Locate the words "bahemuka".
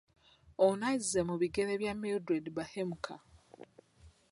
2.55-3.13